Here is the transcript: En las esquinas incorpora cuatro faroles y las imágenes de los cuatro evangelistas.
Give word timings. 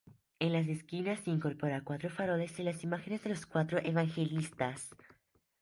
En 0.39 0.51
las 0.51 0.67
esquinas 0.67 1.27
incorpora 1.27 1.83
cuatro 1.83 2.09
faroles 2.09 2.57
y 2.59 2.63
las 2.63 2.83
imágenes 2.83 3.21
de 3.21 3.29
los 3.29 3.45
cuatro 3.45 3.77
evangelistas. 3.77 4.95